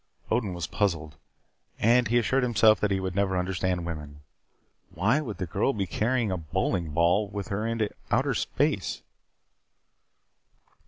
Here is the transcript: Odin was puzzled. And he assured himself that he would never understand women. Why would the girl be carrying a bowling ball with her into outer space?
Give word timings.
Odin 0.31 0.55
was 0.55 0.65
puzzled. 0.65 1.15
And 1.77 2.07
he 2.07 2.17
assured 2.17 2.41
himself 2.41 2.79
that 2.79 2.89
he 2.89 2.99
would 2.99 3.13
never 3.15 3.37
understand 3.37 3.85
women. 3.85 4.21
Why 4.89 5.21
would 5.21 5.37
the 5.37 5.45
girl 5.45 5.73
be 5.73 5.85
carrying 5.85 6.31
a 6.31 6.37
bowling 6.37 6.89
ball 6.89 7.29
with 7.29 7.49
her 7.49 7.67
into 7.67 7.87
outer 8.09 8.33
space? 8.33 9.03